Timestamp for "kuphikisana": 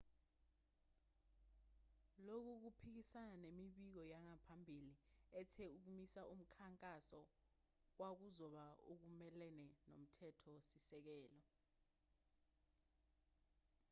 2.63-3.33